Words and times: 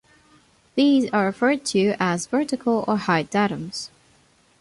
These 0.73 1.11
are 1.11 1.25
referred 1.25 1.63
to 1.65 1.93
as 1.99 2.25
"vertical" 2.25 2.83
or 2.87 2.97
"height 2.97 3.29
datums". 3.29 3.91